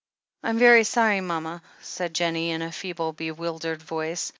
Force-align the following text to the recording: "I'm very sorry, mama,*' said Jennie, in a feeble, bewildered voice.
"I'm 0.41 0.57
very 0.57 0.83
sorry, 0.83 1.21
mama,*' 1.21 1.61
said 1.79 2.15
Jennie, 2.15 2.49
in 2.49 2.63
a 2.63 2.71
feeble, 2.71 3.13
bewildered 3.13 3.83
voice. 3.83 4.29